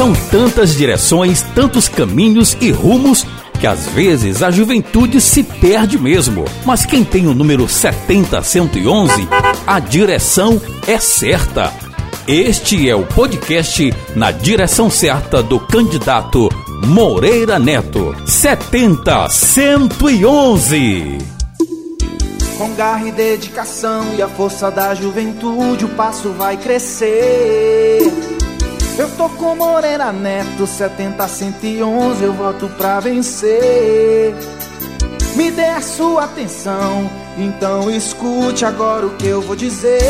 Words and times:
São 0.00 0.14
tantas 0.30 0.74
direções, 0.74 1.42
tantos 1.54 1.86
caminhos 1.86 2.56
e 2.58 2.70
rumos 2.70 3.26
que 3.60 3.66
às 3.66 3.86
vezes 3.88 4.42
a 4.42 4.50
juventude 4.50 5.20
se 5.20 5.42
perde 5.42 5.98
mesmo. 5.98 6.46
Mas 6.64 6.86
quem 6.86 7.04
tem 7.04 7.26
o 7.26 7.34
número 7.34 7.68
70111, 7.68 9.28
a 9.66 9.78
direção 9.78 10.58
é 10.86 10.98
certa. 10.98 11.70
Este 12.26 12.88
é 12.88 12.96
o 12.96 13.04
podcast 13.04 13.94
na 14.16 14.30
direção 14.30 14.88
certa 14.88 15.42
do 15.42 15.60
candidato 15.60 16.48
Moreira 16.82 17.58
Neto. 17.58 18.16
70111. 18.24 21.18
Com 22.56 22.74
garra 22.74 23.06
e 23.06 23.12
dedicação 23.12 24.14
e 24.16 24.22
a 24.22 24.28
força 24.28 24.70
da 24.70 24.94
juventude, 24.94 25.84
o 25.84 25.90
passo 25.90 26.32
vai 26.32 26.56
crescer. 26.56 28.29
Eu 29.00 29.08
tô 29.16 29.30
com 29.30 29.56
Moreira 29.56 30.12
Neto, 30.12 30.66
70 30.66 31.26
111, 31.26 32.22
eu 32.22 32.34
voto 32.34 32.68
pra 32.76 33.00
vencer. 33.00 34.34
Me 35.34 35.50
dê 35.50 35.64
a 35.64 35.80
sua 35.80 36.24
atenção, 36.24 37.10
então 37.38 37.90
escute 37.90 38.62
agora 38.62 39.06
o 39.06 39.16
que 39.16 39.26
eu 39.26 39.40
vou 39.40 39.56
dizer. 39.56 40.02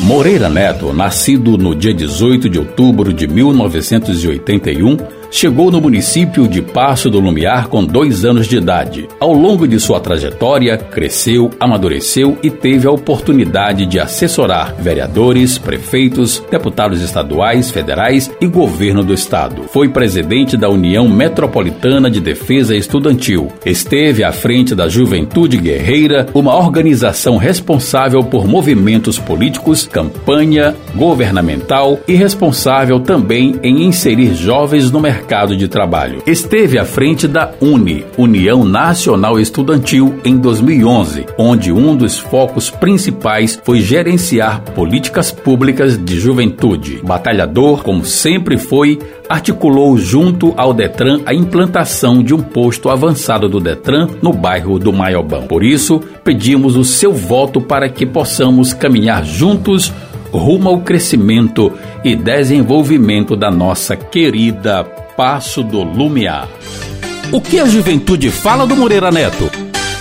Moreira 0.00 0.50
Neto, 0.50 0.92
nascido 0.92 1.56
no 1.56 1.74
dia 1.74 1.94
18 1.94 2.50
de 2.50 2.58
outubro 2.58 3.10
de 3.10 3.26
1981, 3.26 4.98
chegou 5.30 5.70
no 5.70 5.80
município 5.80 6.46
de 6.46 6.62
Passo 6.62 7.10
do 7.10 7.18
Lumiar 7.18 7.68
com 7.68 7.84
dois 7.84 8.24
anos 8.24 8.46
de 8.46 8.56
idade. 8.56 9.08
Ao 9.18 9.32
longo 9.32 9.66
de 9.66 9.80
sua 9.80 9.98
trajetória, 9.98 10.76
cresceu, 10.76 11.50
amadureceu 11.58 12.38
e 12.42 12.50
teve 12.50 12.86
a 12.86 12.90
oportunidade 12.90 13.86
de 13.86 13.98
assessorar 13.98 14.74
vereadores, 14.78 15.58
prefeitos, 15.58 16.42
deputados 16.50 17.02
estaduais, 17.02 17.70
federais 17.70 18.30
e 18.40 18.46
governo 18.46 19.02
do 19.02 19.12
estado. 19.12 19.64
Foi 19.72 19.88
presidente 19.88 20.56
da 20.56 20.68
União 20.68 21.08
Metropolitana 21.08 22.10
de 22.10 22.20
Defesa 22.20 22.76
Estudantil. 22.76 23.52
Esteve 23.66 24.22
à 24.22 24.32
frente 24.32 24.74
da 24.74 24.88
Juventude 24.88 25.56
Guerreira, 25.56 26.26
uma 26.32 26.54
organização 26.54 27.36
responsável 27.36 28.22
por 28.22 28.46
movimentos 28.46 29.18
políticos, 29.18 29.88
campanha 29.90 30.74
governamental 30.94 31.98
e 32.06 32.14
responsável 32.14 33.00
também 33.00 33.58
em 33.62 33.84
inserir 33.84 34.34
jovens 34.34 34.90
no 34.90 35.00
mercado 35.00 35.23
mercado 35.24 35.56
de 35.56 35.68
trabalho. 35.68 36.22
Esteve 36.26 36.78
à 36.78 36.84
frente 36.84 37.26
da 37.26 37.50
UNE, 37.58 38.04
União 38.18 38.62
Nacional 38.62 39.40
Estudantil, 39.40 40.20
em 40.22 40.36
2011, 40.36 41.24
onde 41.38 41.72
um 41.72 41.96
dos 41.96 42.18
focos 42.18 42.68
principais 42.68 43.58
foi 43.64 43.80
gerenciar 43.80 44.60
políticas 44.60 45.30
públicas 45.30 45.96
de 45.96 46.20
juventude. 46.20 47.00
Batalhador, 47.02 47.82
como 47.82 48.04
sempre 48.04 48.58
foi, 48.58 48.98
articulou 49.26 49.96
junto 49.96 50.52
ao 50.58 50.74
Detran 50.74 51.22
a 51.24 51.32
implantação 51.32 52.22
de 52.22 52.34
um 52.34 52.42
posto 52.42 52.90
avançado 52.90 53.48
do 53.48 53.60
Detran 53.60 54.08
no 54.20 54.30
bairro 54.30 54.78
do 54.78 54.92
Maiobão. 54.92 55.46
Por 55.46 55.64
isso, 55.64 56.02
pedimos 56.22 56.76
o 56.76 56.84
seu 56.84 57.14
voto 57.14 57.62
para 57.62 57.88
que 57.88 58.04
possamos 58.04 58.74
caminhar 58.74 59.24
juntos 59.24 59.90
rumo 60.38 60.68
ao 60.68 60.80
crescimento 60.80 61.72
e 62.04 62.16
desenvolvimento 62.16 63.36
da 63.36 63.50
nossa 63.50 63.96
querida 63.96 64.84
Passo 65.16 65.62
do 65.62 65.84
Lumiar. 65.84 66.48
O 67.32 67.40
que 67.40 67.60
a 67.60 67.66
juventude 67.66 68.32
fala 68.32 68.66
do 68.66 68.74
Moreira 68.74 69.12
Neto? 69.12 69.48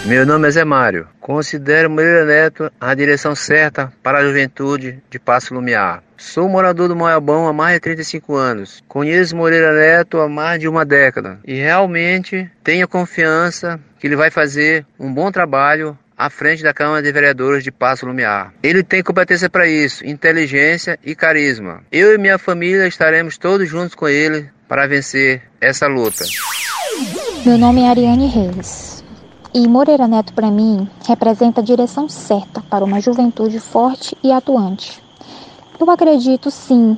Meu 0.05 0.25
nome 0.25 0.47
é 0.47 0.51
Zé 0.51 0.65
Mário. 0.65 1.07
Considero 1.19 1.87
Moreira 1.87 2.25
Neto 2.25 2.71
a 2.81 2.95
direção 2.95 3.35
certa 3.35 3.93
para 4.01 4.17
a 4.17 4.25
juventude 4.25 5.03
de 5.11 5.19
Passo 5.19 5.53
Lumiar. 5.53 6.01
Sou 6.17 6.49
morador 6.49 6.87
do 6.87 6.95
Moiabão 6.95 7.47
há 7.47 7.53
mais 7.53 7.75
de 7.75 7.81
35 7.81 8.33
anos. 8.33 8.83
Conheço 8.87 9.35
Moreira 9.35 9.71
Neto 9.71 10.19
há 10.19 10.27
mais 10.27 10.59
de 10.59 10.67
uma 10.67 10.83
década 10.83 11.37
e 11.45 11.53
realmente 11.53 12.49
tenho 12.63 12.87
confiança 12.87 13.79
que 13.99 14.07
ele 14.07 14.15
vai 14.15 14.31
fazer 14.31 14.83
um 14.99 15.13
bom 15.13 15.31
trabalho 15.31 15.95
à 16.17 16.27
frente 16.27 16.63
da 16.63 16.73
Câmara 16.73 17.03
de 17.03 17.11
Vereadores 17.11 17.63
de 17.63 17.71
Passo 17.71 18.07
Lumiar. 18.07 18.51
Ele 18.63 18.81
tem 18.81 19.03
competência 19.03 19.47
para 19.47 19.67
isso, 19.67 20.03
inteligência 20.05 20.97
e 21.05 21.13
carisma. 21.13 21.83
Eu 21.91 22.15
e 22.15 22.17
minha 22.17 22.39
família 22.39 22.87
estaremos 22.87 23.37
todos 23.37 23.69
juntos 23.69 23.93
com 23.93 24.07
ele 24.07 24.49
para 24.73 24.87
vencer 24.87 25.43
essa 25.61 25.85
luta? 25.85 26.25
Meu 27.45 27.59
nome 27.59 27.81
é 27.81 27.89
Ariane 27.89 28.25
Reis. 28.25 29.03
E 29.53 29.67
Moreira 29.67 30.07
Neto, 30.07 30.33
para 30.33 30.49
mim, 30.49 30.89
representa 31.07 31.61
a 31.61 31.63
direção 31.63 32.09
certa 32.09 32.59
para 32.59 32.83
uma 32.83 32.99
juventude 32.99 33.59
forte 33.59 34.17
e 34.23 34.31
atuante. 34.31 34.99
Eu 35.79 35.87
acredito, 35.91 36.49
sim, 36.49 36.97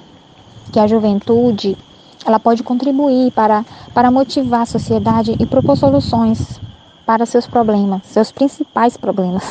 que 0.71 0.79
a 0.79 0.87
juventude 0.87 1.77
ela 2.25 2.39
pode 2.39 2.63
contribuir 2.63 3.31
para, 3.31 3.65
para 3.93 4.09
motivar 4.09 4.61
a 4.61 4.65
sociedade 4.65 5.35
e 5.37 5.45
propor 5.45 5.75
soluções 5.75 6.61
para 7.05 7.25
seus 7.25 7.45
problemas, 7.45 8.03
seus 8.05 8.31
principais 8.31 8.95
problemas. 8.95 9.43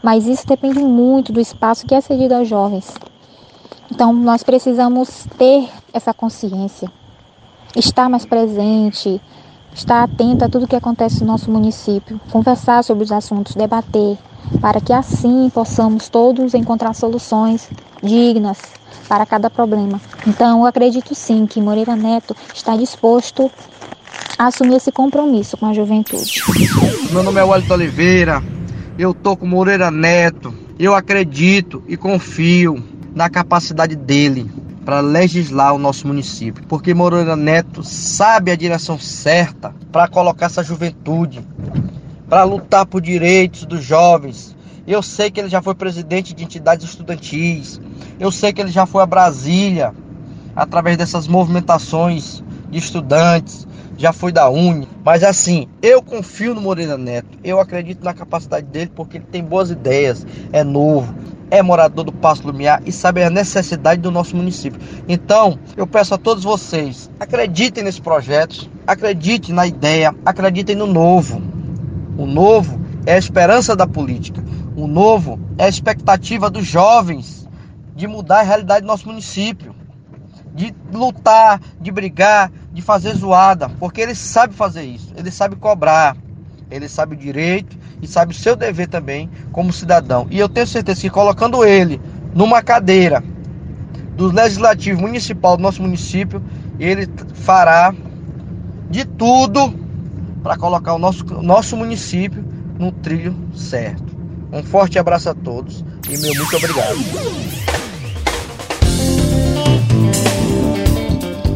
Mas 0.00 0.24
isso 0.24 0.46
depende 0.46 0.78
muito 0.78 1.32
do 1.32 1.40
espaço 1.40 1.84
que 1.84 1.96
é 1.96 2.00
cedido 2.00 2.32
aos 2.32 2.46
jovens. 2.46 2.94
Então, 3.90 4.12
nós 4.12 4.44
precisamos 4.44 5.26
ter 5.36 5.68
essa 5.92 6.14
consciência 6.14 6.88
estar 7.76 8.08
mais 8.08 8.24
presente, 8.24 9.20
estar 9.74 10.02
atento 10.02 10.44
a 10.44 10.48
tudo 10.48 10.66
que 10.66 10.76
acontece 10.76 11.20
no 11.20 11.26
nosso 11.26 11.50
município, 11.50 12.20
conversar 12.30 12.82
sobre 12.82 13.04
os 13.04 13.12
assuntos, 13.12 13.54
debater, 13.54 14.18
para 14.60 14.80
que 14.80 14.92
assim 14.92 15.50
possamos 15.50 16.08
todos 16.08 16.54
encontrar 16.54 16.94
soluções 16.94 17.68
dignas 18.02 18.58
para 19.08 19.26
cada 19.26 19.50
problema. 19.50 20.00
Então, 20.26 20.60
eu 20.60 20.66
acredito 20.66 21.14
sim 21.14 21.46
que 21.46 21.60
Moreira 21.60 21.96
Neto 21.96 22.34
está 22.54 22.76
disposto 22.76 23.50
a 24.38 24.46
assumir 24.46 24.76
esse 24.76 24.90
compromisso 24.90 25.56
com 25.56 25.66
a 25.66 25.74
juventude. 25.74 26.42
Meu 27.12 27.22
nome 27.22 27.40
é 27.40 27.44
Wellington 27.44 27.74
Oliveira, 27.74 28.42
eu 28.98 29.12
tô 29.12 29.36
com 29.36 29.46
Moreira 29.46 29.90
Neto, 29.90 30.54
eu 30.78 30.94
acredito 30.94 31.82
e 31.86 31.96
confio 31.96 32.82
na 33.14 33.28
capacidade 33.28 33.96
dele 33.96 34.50
para 34.84 35.00
legislar 35.00 35.74
o 35.74 35.78
nosso 35.78 36.06
município, 36.06 36.64
porque 36.66 36.94
Moreira 36.94 37.36
Neto 37.36 37.82
sabe 37.82 38.50
a 38.50 38.56
direção 38.56 38.98
certa 38.98 39.74
para 39.92 40.08
colocar 40.08 40.46
essa 40.46 40.62
juventude, 40.62 41.44
para 42.28 42.44
lutar 42.44 42.86
por 42.86 43.00
direitos 43.00 43.64
dos 43.64 43.84
jovens. 43.84 44.56
Eu 44.86 45.02
sei 45.02 45.30
que 45.30 45.38
ele 45.38 45.48
já 45.48 45.60
foi 45.60 45.74
presidente 45.74 46.34
de 46.34 46.42
entidades 46.42 46.88
estudantis, 46.88 47.80
eu 48.18 48.32
sei 48.32 48.52
que 48.52 48.60
ele 48.60 48.70
já 48.70 48.86
foi 48.86 49.02
a 49.02 49.06
Brasília 49.06 49.94
através 50.56 50.96
dessas 50.96 51.28
movimentações 51.28 52.42
de 52.70 52.78
estudantes, 52.78 53.66
já 53.96 54.14
foi 54.14 54.32
da 54.32 54.48
Uni, 54.48 54.88
mas 55.04 55.22
assim, 55.22 55.68
eu 55.82 56.02
confio 56.02 56.54
no 56.54 56.60
Moreira 56.60 56.96
Neto, 56.96 57.38
eu 57.44 57.60
acredito 57.60 58.02
na 58.02 58.14
capacidade 58.14 58.66
dele 58.66 58.90
porque 58.94 59.18
ele 59.18 59.26
tem 59.30 59.44
boas 59.44 59.70
ideias, 59.70 60.26
é 60.52 60.64
novo, 60.64 61.14
é 61.50 61.62
morador 61.62 62.04
do 62.04 62.12
Passo 62.12 62.46
Lumiar 62.46 62.80
e 62.86 62.92
sabe 62.92 63.22
a 63.22 63.30
necessidade 63.30 64.00
do 64.00 64.10
nosso 64.10 64.36
município. 64.36 64.80
Então, 65.08 65.58
eu 65.76 65.86
peço 65.86 66.14
a 66.14 66.18
todos 66.18 66.44
vocês, 66.44 67.10
acreditem 67.18 67.84
nesse 67.84 68.00
projeto, 68.00 68.70
acreditem 68.86 69.54
na 69.54 69.66
ideia, 69.66 70.14
acreditem 70.24 70.76
no 70.76 70.86
novo. 70.86 71.42
O 72.16 72.26
novo 72.26 72.80
é 73.06 73.14
a 73.14 73.18
esperança 73.18 73.74
da 73.74 73.86
política. 73.86 74.42
O 74.76 74.86
novo 74.86 75.40
é 75.58 75.64
a 75.64 75.68
expectativa 75.68 76.48
dos 76.48 76.66
jovens 76.66 77.48
de 77.96 78.06
mudar 78.06 78.40
a 78.40 78.42
realidade 78.42 78.82
do 78.82 78.86
nosso 78.86 79.06
município, 79.08 79.74
de 80.54 80.74
lutar, 80.92 81.60
de 81.80 81.90
brigar, 81.90 82.50
de 82.72 82.80
fazer 82.80 83.14
zoada, 83.14 83.68
porque 83.68 84.00
ele 84.00 84.14
sabe 84.14 84.54
fazer 84.54 84.82
isso, 84.82 85.12
ele 85.16 85.30
sabe 85.30 85.56
cobrar, 85.56 86.16
ele 86.70 86.88
sabe 86.88 87.14
o 87.14 87.18
direito 87.18 87.76
e 88.02 88.06
sabe 88.06 88.32
o 88.32 88.36
seu 88.36 88.56
dever 88.56 88.88
também 88.88 89.30
como 89.52 89.72
cidadão. 89.72 90.26
E 90.30 90.38
eu 90.38 90.48
tenho 90.48 90.66
certeza 90.66 91.00
que 91.00 91.10
colocando 91.10 91.64
ele 91.64 92.00
numa 92.34 92.62
cadeira 92.62 93.22
do 94.16 94.26
legislativo 94.32 95.00
municipal 95.00 95.56
do 95.56 95.62
nosso 95.62 95.82
município, 95.82 96.42
ele 96.78 97.08
fará 97.34 97.94
de 98.90 99.04
tudo 99.04 99.72
para 100.42 100.56
colocar 100.56 100.94
o 100.94 100.98
nosso, 100.98 101.24
nosso 101.42 101.76
município 101.76 102.44
no 102.78 102.90
trilho 102.92 103.36
certo. 103.54 104.18
Um 104.52 104.62
forte 104.62 104.98
abraço 104.98 105.28
a 105.28 105.34
todos 105.34 105.84
e 106.08 106.18
meu 106.18 106.34
muito 106.34 106.56
obrigado. 106.56 106.98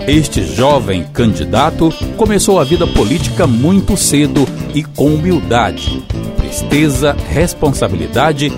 Este 0.06 0.44
jovem 0.44 1.02
candidato 1.04 1.88
começou 2.18 2.60
a 2.60 2.64
vida 2.64 2.86
política 2.86 3.46
muito 3.46 3.96
cedo 3.96 4.46
e 4.74 4.82
com 4.82 5.14
humildade, 5.14 6.04
presteza, 6.36 7.16
responsabilidade 7.30 8.52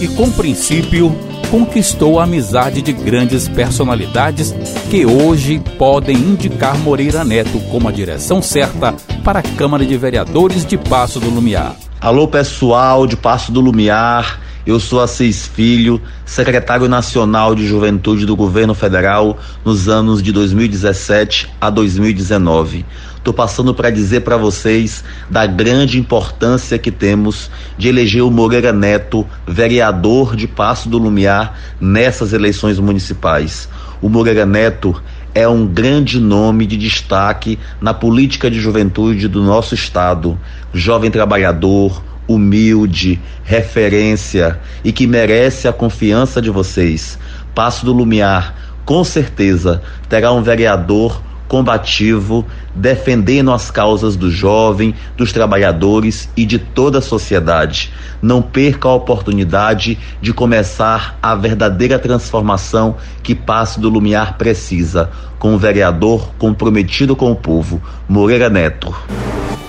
e 0.00 0.08
com 0.08 0.30
princípio 0.30 1.14
conquistou 1.50 2.18
a 2.18 2.24
amizade 2.24 2.82
de 2.82 2.92
grandes 2.92 3.48
personalidades 3.48 4.52
que 4.90 5.04
hoje 5.06 5.60
podem 5.78 6.16
indicar 6.16 6.76
Moreira 6.78 7.24
Neto 7.24 7.58
como 7.70 7.88
a 7.88 7.92
direção 7.92 8.42
certa 8.42 8.92
para 9.22 9.40
a 9.40 9.42
Câmara 9.42 9.84
de 9.84 9.96
Vereadores 9.96 10.64
de 10.64 10.76
Passo 10.76 11.20
do 11.20 11.30
Lumiar. 11.30 11.74
Alô 12.00 12.28
pessoal 12.28 13.06
de 13.06 13.16
Passo 13.16 13.50
do 13.50 13.60
Lumiar, 13.60 14.40
Eu 14.66 14.78
sou 14.78 15.00
Assis 15.00 15.46
Filho, 15.46 16.00
secretário 16.26 16.88
nacional 16.88 17.54
de 17.54 17.66
Juventude 17.66 18.26
do 18.26 18.36
Governo 18.36 18.74
Federal 18.74 19.38
nos 19.64 19.88
anos 19.88 20.22
de 20.22 20.30
2017 20.32 21.48
a 21.60 21.70
2019. 21.70 22.84
Estou 23.16 23.32
passando 23.32 23.72
para 23.72 23.90
dizer 23.90 24.20
para 24.20 24.36
vocês 24.36 25.02
da 25.30 25.46
grande 25.46 25.98
importância 25.98 26.78
que 26.78 26.90
temos 26.90 27.50
de 27.78 27.88
eleger 27.88 28.22
o 28.22 28.30
Moreira 28.30 28.72
Neto, 28.72 29.26
vereador 29.46 30.36
de 30.36 30.46
Passo 30.46 30.88
do 30.88 30.98
Lumiar, 30.98 31.54
nessas 31.80 32.32
eleições 32.32 32.78
municipais. 32.78 33.68
O 34.02 34.08
Moreira 34.08 34.44
Neto 34.44 35.00
é 35.34 35.46
um 35.46 35.66
grande 35.66 36.18
nome 36.20 36.66
de 36.66 36.76
destaque 36.76 37.58
na 37.80 37.94
política 37.94 38.50
de 38.50 38.60
juventude 38.60 39.28
do 39.28 39.42
nosso 39.42 39.74
estado. 39.74 40.38
Jovem 40.72 41.10
trabalhador, 41.10 42.02
humilde, 42.28 43.18
referência 43.42 44.60
e 44.84 44.92
que 44.92 45.06
merece 45.06 45.66
a 45.66 45.72
confiança 45.72 46.40
de 46.40 46.50
vocês. 46.50 47.18
Passo 47.54 47.84
do 47.84 47.92
Lumiar, 47.92 48.54
com 48.84 49.02
certeza, 49.02 49.82
terá 50.08 50.32
um 50.32 50.42
vereador 50.42 51.22
combativo, 51.48 52.46
defendendo 52.74 53.50
as 53.50 53.70
causas 53.70 54.14
do 54.14 54.30
jovem, 54.30 54.94
dos 55.16 55.32
trabalhadores 55.32 56.28
e 56.36 56.44
de 56.44 56.58
toda 56.58 56.98
a 56.98 57.02
sociedade. 57.02 57.92
Não 58.20 58.42
perca 58.42 58.88
a 58.88 58.94
oportunidade 58.94 59.98
de 60.20 60.32
começar 60.32 61.18
a 61.22 61.34
verdadeira 61.34 61.98
transformação 61.98 62.96
que 63.22 63.34
Passo 63.34 63.80
do 63.80 63.88
Lumiar 63.88 64.36
precisa, 64.36 65.10
com 65.38 65.54
um 65.54 65.58
vereador 65.58 66.34
comprometido 66.38 67.16
com 67.16 67.32
o 67.32 67.36
povo, 67.36 67.82
Moreira 68.06 68.50
Neto. 68.50 68.94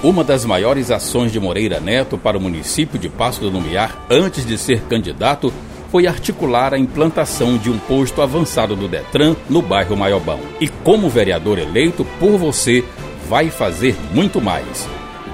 Uma 0.02 0.24
das 0.24 0.46
maiores 0.46 0.92
ações 0.92 1.30
de 1.30 1.42
Moreira 1.42 1.82
Neto 1.82 2.18
para 2.18 2.38
o 2.38 2.42
município 2.42 2.98
de 2.98 3.10
Passo 3.10 3.42
do 3.42 3.50
Lumiar 3.50 4.06
antes 4.10 4.46
de 4.46 4.58
ser 4.58 4.80
candidato 4.84 5.52
foi 5.92 6.08
articular 6.08 6.74
a 6.74 6.80
implantação 6.80 7.58
de 7.58 7.70
um 7.70 7.78
posto 7.78 8.22
avançado 8.22 8.78
do 8.78 8.88
Detran 8.88 9.36
no 9.50 9.62
bairro 9.62 9.98
Maiobão. 9.98 10.40
E 10.62 10.70
como 10.70 11.10
vereador 11.10 11.60
eleito 11.60 12.06
por 12.18 12.38
você, 12.38 12.82
vai 13.28 13.50
fazer 13.50 13.94
muito 14.14 14.40
mais. 14.40 14.88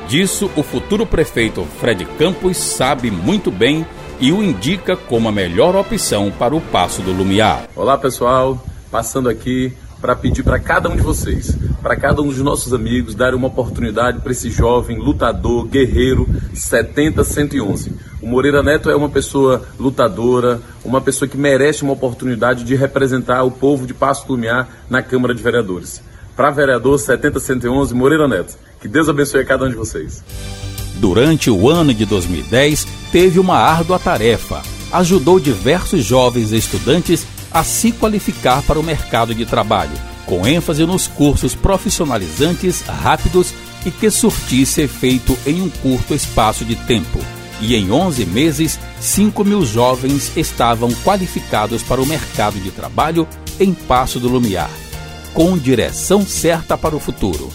Disso, 0.08 0.50
o 0.56 0.64
futuro 0.64 1.06
prefeito 1.06 1.64
Fred 1.80 2.04
Campos 2.18 2.58
sabe 2.58 3.12
muito 3.12 3.52
bem 3.52 3.86
e 4.20 4.32
o 4.32 4.44
indica 4.44 4.98
como 4.98 5.30
a 5.30 5.32
melhor 5.32 5.76
opção 5.76 6.32
para 6.32 6.56
o 6.56 6.62
Passo 6.62 7.04
do 7.04 7.12
Lumiar. 7.12 7.68
Olá, 7.76 8.00
pessoal. 8.00 8.60
Passando 8.90 9.30
aqui 9.30 9.74
para 10.06 10.16
pedir 10.16 10.44
para 10.44 10.60
cada 10.60 10.88
um 10.88 10.96
de 10.96 11.02
vocês, 11.02 11.58
para 11.82 11.96
cada 11.96 12.22
um 12.22 12.28
dos 12.28 12.38
nossos 12.38 12.72
amigos, 12.76 13.16
dar 13.16 13.34
uma 13.34 13.48
oportunidade 13.48 14.20
para 14.20 14.32
esse 14.32 14.52
jovem 14.52 15.00
lutador, 15.00 15.66
guerreiro 15.66 16.30
70-111. 16.54 17.92
O 18.22 18.28
Moreira 18.28 18.62
Neto 18.62 18.92
é 18.92 18.96
uma 18.96 19.10
pessoa 19.10 19.64
lutadora, 19.80 20.62
uma 20.84 21.02
pessoa 21.02 21.28
que 21.28 21.36
merece 21.36 21.82
uma 21.82 21.94
oportunidade 21.94 22.64
de 22.64 22.76
representar 22.76 23.42
o 23.42 23.50
povo 23.50 23.88
de 23.88 23.96
Passo 23.96 24.28
Lumiar 24.30 24.70
na 24.88 25.02
Câmara 25.02 25.34
de 25.34 25.42
Vereadores. 25.42 26.04
Para 26.36 26.52
vereador 26.52 27.00
70-111, 27.00 27.94
Moreira 27.94 28.28
Neto. 28.28 28.56
Que 28.80 28.88
Deus 28.88 29.10
abençoe 29.10 29.42
a 29.42 29.46
cada 29.46 29.66
um 29.66 29.70
de 29.70 29.76
vocês. 29.76 30.24
Durante 30.98 31.50
o 31.50 31.68
ano 31.68 31.92
de 31.92 32.06
2010, 32.06 32.86
teve 33.12 33.40
uma 33.40 33.58
árdua 33.58 33.98
tarefa. 33.98 34.62
Ajudou 34.92 35.40
diversos 35.40 36.06
jovens 36.06 36.52
estudantes 36.52 37.26
a 37.56 37.64
se 37.64 37.94
qualificar 37.94 38.62
para 38.64 38.78
o 38.78 38.84
mercado 38.84 39.34
de 39.34 39.46
trabalho, 39.46 39.94
com 40.26 40.46
ênfase 40.46 40.86
nos 40.86 41.08
cursos 41.08 41.56
profissionalizantes, 41.56 42.82
rápidos 42.82 43.54
e 43.86 43.92
que 43.92 44.12
surtisse 44.12 44.82
efeito 44.82 45.38
em 45.48 45.62
um 45.62 45.70
curto 45.70 46.14
espaço 46.14 46.66
de 46.66 46.76
tempo. 46.76 47.18
E 47.62 47.74
em 47.74 47.90
11 47.90 48.26
meses, 48.26 48.78
5 49.00 49.46
mil 49.46 49.66
jovens 49.66 50.36
estavam 50.36 50.92
qualificados 51.06 51.82
para 51.82 52.02
o 52.02 52.06
mercado 52.06 52.60
de 52.60 52.72
trabalho 52.72 53.26
em 53.58 53.74
Passo 53.74 54.20
do 54.20 54.28
Lumiar, 54.28 54.70
com 55.34 55.58
direção 55.58 56.26
certa 56.26 56.78
para 56.78 56.94
o 56.94 57.00
futuro. 57.00 57.50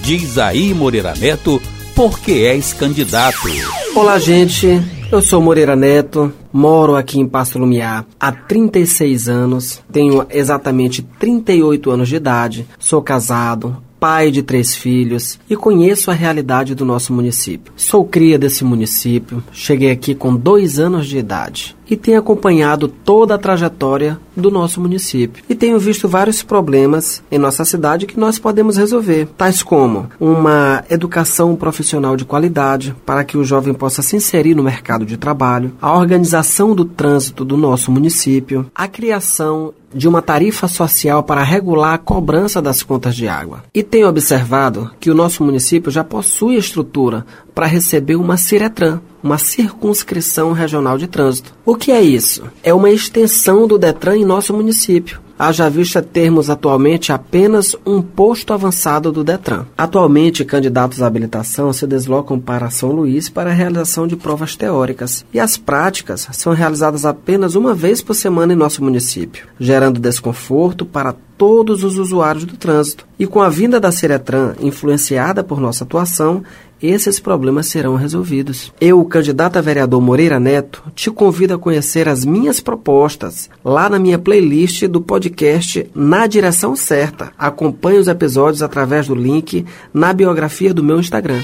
Diz 0.00 0.38
aí, 0.38 0.72
Moreira 0.72 1.12
Neto, 1.14 1.60
por 1.94 2.18
que 2.18 2.46
és 2.46 2.72
candidato? 2.72 3.46
Olá, 3.94 4.18
gente. 4.18 4.82
Eu 5.12 5.20
sou 5.20 5.42
Moreira 5.42 5.76
Neto, 5.76 6.32
moro 6.54 6.94
aqui 6.94 7.18
em 7.18 7.26
Passo 7.26 7.58
Lumiar 7.58 8.06
há 8.20 8.30
36 8.30 9.28
anos, 9.28 9.82
tenho 9.90 10.24
exatamente 10.30 11.02
38 11.02 11.90
anos 11.90 12.08
de 12.08 12.14
idade, 12.14 12.64
sou 12.78 13.02
casado, 13.02 13.76
pai 13.98 14.30
de 14.30 14.40
três 14.40 14.76
filhos 14.76 15.40
e 15.50 15.56
conheço 15.56 16.12
a 16.12 16.14
realidade 16.14 16.74
do 16.74 16.84
nosso 16.84 17.12
município. 17.12 17.72
Sou 17.74 18.04
cria 18.04 18.38
desse 18.38 18.62
município, 18.62 19.42
cheguei 19.50 19.90
aqui 19.90 20.14
com 20.14 20.36
dois 20.36 20.78
anos 20.78 21.08
de 21.08 21.18
idade 21.18 21.74
e 21.90 21.96
tenho 21.96 22.20
acompanhado 22.20 22.86
toda 22.86 23.34
a 23.34 23.38
trajetória 23.38 24.20
do 24.36 24.50
nosso 24.50 24.80
município 24.80 25.44
e 25.48 25.54
tenho 25.54 25.78
visto 25.78 26.08
vários 26.08 26.42
problemas 26.42 27.22
em 27.30 27.38
nossa 27.38 27.64
cidade 27.64 28.06
que 28.06 28.18
nós 28.18 28.38
podemos 28.38 28.76
resolver, 28.76 29.28
tais 29.36 29.62
como 29.62 30.08
uma 30.20 30.84
educação 30.90 31.54
profissional 31.56 32.16
de 32.16 32.24
qualidade 32.24 32.94
para 33.04 33.24
que 33.24 33.36
o 33.36 33.44
jovem 33.44 33.74
possa 33.74 34.02
se 34.02 34.16
inserir 34.16 34.54
no 34.54 34.62
mercado 34.62 35.06
de 35.06 35.16
trabalho, 35.16 35.72
a 35.80 35.96
organização 35.96 36.74
do 36.74 36.84
trânsito 36.84 37.44
do 37.44 37.56
nosso 37.56 37.90
município, 37.90 38.66
a 38.74 38.88
criação 38.88 39.72
de 39.94 40.08
uma 40.08 40.20
tarifa 40.20 40.66
social 40.66 41.22
para 41.22 41.42
regular 41.42 41.94
a 41.94 41.98
cobrança 41.98 42.60
das 42.60 42.82
contas 42.82 43.14
de 43.14 43.28
água. 43.28 43.62
E 43.72 43.82
tenho 43.82 44.08
observado 44.08 44.90
que 44.98 45.10
o 45.10 45.14
nosso 45.14 45.44
município 45.44 45.90
já 45.90 46.02
possui 46.02 46.56
estrutura 46.56 47.24
para 47.54 47.66
receber 47.66 48.16
uma 48.16 48.36
Ciretran, 48.36 49.00
uma 49.22 49.38
circunscrição 49.38 50.52
regional 50.52 50.98
de 50.98 51.06
trânsito. 51.06 51.54
O 51.64 51.76
que 51.76 51.92
é 51.92 52.02
isso? 52.02 52.44
É 52.62 52.74
uma 52.74 52.90
extensão 52.90 53.66
do 53.66 53.78
Detran 53.78 54.16
em 54.16 54.24
nosso 54.24 54.52
município. 54.52 55.24
Haja 55.36 55.68
vista 55.68 56.00
termos 56.00 56.48
atualmente 56.48 57.10
apenas 57.10 57.74
um 57.84 58.00
posto 58.00 58.52
avançado 58.52 59.10
do 59.10 59.24
Detran. 59.24 59.66
Atualmente, 59.76 60.44
candidatos 60.44 61.02
à 61.02 61.08
habilitação 61.08 61.72
se 61.72 61.88
deslocam 61.88 62.38
para 62.38 62.70
São 62.70 62.92
Luís 62.92 63.28
para 63.28 63.50
a 63.50 63.52
realização 63.52 64.06
de 64.06 64.14
provas 64.14 64.54
teóricas 64.54 65.24
e 65.34 65.40
as 65.40 65.56
práticas 65.56 66.28
são 66.32 66.52
realizadas 66.52 67.04
apenas 67.04 67.56
uma 67.56 67.74
vez 67.74 68.00
por 68.00 68.14
semana 68.14 68.52
em 68.52 68.56
nosso 68.56 68.84
município, 68.84 69.48
gerando 69.58 69.98
desconforto 69.98 70.86
para 70.86 71.12
todos 71.36 71.82
os 71.82 71.98
usuários 71.98 72.44
do 72.44 72.56
trânsito. 72.56 73.04
E 73.18 73.26
com 73.26 73.42
a 73.42 73.48
vinda 73.48 73.80
da 73.80 73.90
Ciretran, 73.90 74.54
influenciada 74.60 75.42
por 75.42 75.60
nossa 75.60 75.82
atuação, 75.82 76.44
esses 76.88 77.20
problemas 77.20 77.66
serão 77.66 77.96
resolvidos. 77.96 78.72
Eu, 78.80 79.04
candidato 79.04 79.56
a 79.56 79.60
vereador 79.60 80.00
Moreira 80.00 80.38
Neto, 80.38 80.82
te 80.94 81.10
convido 81.10 81.54
a 81.54 81.58
conhecer 81.58 82.08
as 82.08 82.24
minhas 82.24 82.60
propostas 82.60 83.48
lá 83.64 83.88
na 83.88 83.98
minha 83.98 84.18
playlist 84.18 84.84
do 84.86 85.00
podcast 85.00 85.86
Na 85.94 86.26
Direção 86.26 86.74
Certa. 86.76 87.32
Acompanhe 87.38 87.98
os 87.98 88.08
episódios 88.08 88.62
através 88.62 89.06
do 89.06 89.14
link 89.14 89.64
na 89.92 90.12
biografia 90.12 90.74
do 90.74 90.82
meu 90.82 90.98
Instagram. 90.98 91.42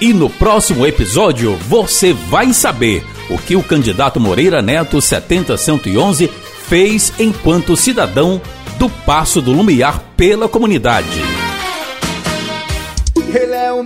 E 0.00 0.14
no 0.14 0.30
próximo 0.30 0.86
episódio 0.86 1.56
você 1.68 2.14
vai 2.14 2.54
saber 2.54 3.04
o 3.28 3.36
que 3.36 3.54
o 3.54 3.62
candidato 3.62 4.18
Moreira 4.18 4.62
Neto 4.62 5.00
70111 5.00 6.28
fez 6.68 7.12
enquanto 7.18 7.76
cidadão 7.76 8.40
do 8.78 8.88
Passo 8.88 9.42
do 9.42 9.52
Lumiar 9.52 10.02
pela 10.16 10.48
comunidade. 10.48 11.39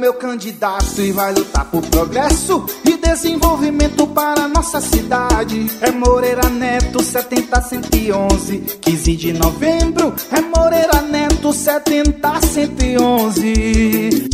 Meu 0.05 0.13
candidato 0.13 1.01
e 1.01 1.13
vai 1.13 1.33
lutar 1.33 1.65
por 1.71 1.81
progresso 1.87 2.67
e 2.85 2.99
desenvolvimento 2.99 4.07
para 4.07 4.47
nossa 4.47 4.79
cidade. 4.79 5.67
É 5.81 5.91
Moreira 5.91 6.51
Neto 6.51 7.03
70111, 7.03 8.59
15 8.83 9.17
de 9.17 9.33
novembro. 9.33 10.15
É 10.31 10.43
Moreira 10.43 11.01
Neto 11.01 11.55
70111. 11.55 14.29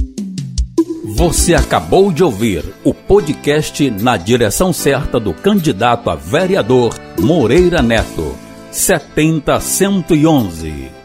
Você 1.15 1.55
acabou 1.55 2.11
de 2.11 2.25
ouvir 2.25 2.65
o 2.83 2.93
podcast 2.93 3.89
Na 3.93 4.17
Direção 4.17 4.73
Certa 4.73 5.21
do 5.21 5.33
candidato 5.33 6.11
a 6.11 6.17
vereador 6.17 6.93
Moreira 7.17 7.81
Neto 7.81 8.37
70111. 8.73 11.00